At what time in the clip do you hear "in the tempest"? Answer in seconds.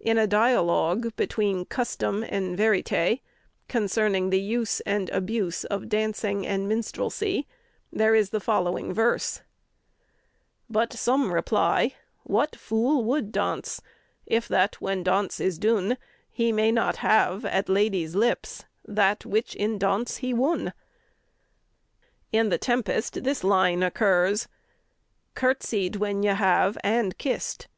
22.32-23.24